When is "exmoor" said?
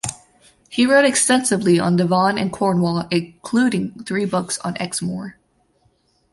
4.79-5.37